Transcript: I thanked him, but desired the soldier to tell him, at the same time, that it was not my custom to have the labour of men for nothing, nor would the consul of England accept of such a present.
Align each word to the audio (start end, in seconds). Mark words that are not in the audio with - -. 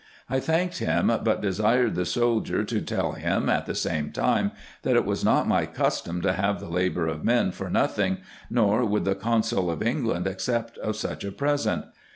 I 0.31 0.39
thanked 0.39 0.79
him, 0.79 1.09
but 1.23 1.43
desired 1.43 1.93
the 1.93 2.07
soldier 2.07 2.63
to 2.63 2.81
tell 2.81 3.11
him, 3.11 3.47
at 3.49 3.67
the 3.67 3.75
same 3.75 4.11
time, 4.11 4.51
that 4.81 4.95
it 4.95 5.05
was 5.05 5.23
not 5.23 5.47
my 5.47 5.67
custom 5.67 6.21
to 6.21 6.33
have 6.33 6.59
the 6.59 6.69
labour 6.69 7.05
of 7.05 7.23
men 7.23 7.51
for 7.51 7.69
nothing, 7.69 8.17
nor 8.49 8.83
would 8.83 9.05
the 9.05 9.13
consul 9.13 9.69
of 9.69 9.83
England 9.83 10.25
accept 10.25 10.79
of 10.79 10.95
such 10.95 11.23
a 11.23 11.31
present. 11.31 11.85